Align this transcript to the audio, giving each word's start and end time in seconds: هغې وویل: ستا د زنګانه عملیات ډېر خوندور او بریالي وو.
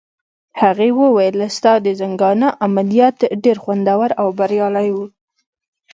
هغې 0.61 0.89
وویل: 0.99 1.35
ستا 1.57 1.73
د 1.85 1.87
زنګانه 1.99 2.47
عملیات 2.65 3.17
ډېر 3.43 3.57
خوندور 3.63 4.09
او 4.21 4.27
بریالي 4.37 4.89
وو. 4.95 5.05